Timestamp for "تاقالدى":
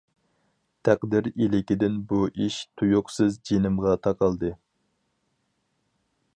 4.07-4.53